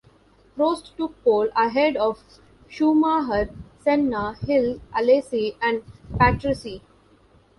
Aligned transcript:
Prost 0.57 0.95
took 0.97 1.23
pole 1.23 1.49
ahead 1.55 1.95
of 1.95 2.23
Schumacher, 2.67 3.51
Senna, 3.83 4.33
Hill, 4.47 4.81
Alesi 4.95 5.55
and 5.61 5.83
Patrese. 6.13 6.81